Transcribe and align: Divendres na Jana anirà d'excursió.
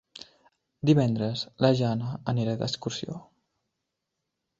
Divendres 0.89 1.43
na 1.65 1.69
Jana 1.79 2.09
anirà 2.33 2.55
d'excursió. 2.63 3.19